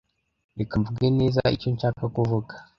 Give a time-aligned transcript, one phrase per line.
[0.57, 2.53] Reka mvuge neza icyo nshaka kuvuga.